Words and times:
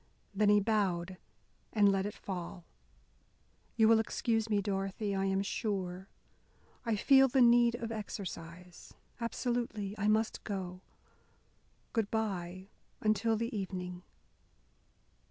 Then 0.33 0.49
he 0.49 0.59
bowed, 0.59 1.17
and 1.73 1.91
let 1.91 2.07
it 2.07 2.15
fall. 2.15 2.65
"You 3.75 3.87
will 3.87 3.99
excuse 3.99 4.49
me, 4.49 4.59
Dorothy, 4.59 5.13
I 5.13 5.25
am 5.25 5.43
sure. 5.43 6.07
I 6.83 6.95
feel 6.95 7.27
the 7.27 7.39
need 7.39 7.75
of 7.75 7.91
exercise. 7.91 8.95
Absolutely 9.19 9.93
I 9.99 10.07
must 10.07 10.43
go; 10.43 10.81
good 11.93 12.09
by 12.09 12.69
until 12.99 13.37
the 13.37 13.55
evening." 13.55 14.01